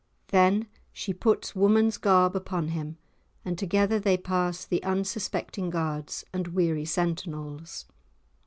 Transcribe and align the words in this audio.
_"]Then 0.31 0.65
she 0.91 1.13
puts 1.13 1.55
woman's 1.55 1.99
garb 1.99 2.35
upon 2.35 2.69
him, 2.69 2.97
and 3.45 3.55
together 3.55 3.99
they 3.99 4.17
pass 4.17 4.65
the 4.65 4.83
unsuspecting 4.83 5.69
guards 5.69 6.25
and 6.33 6.47
weary 6.47 6.85
sentinels. 6.85 7.85